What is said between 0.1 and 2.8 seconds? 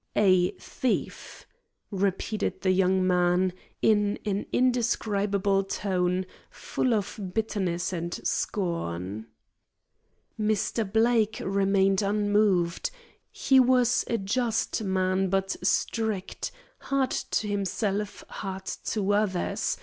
"A thief!" repeated the